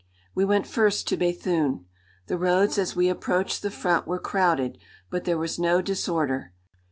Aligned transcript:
We 0.33 0.45
went 0.45 0.65
first 0.65 1.07
to 1.09 1.15
Béthune. 1.15 1.83
The 2.25 2.39
roads 2.39 2.79
as 2.79 2.95
we 2.95 3.07
approached 3.07 3.61
the 3.61 3.69
front 3.69 4.07
were 4.07 4.17
crowded, 4.17 4.79
but 5.11 5.25
there 5.25 5.37
was 5.37 5.59
no 5.59 5.79
disorder. 5.79 6.53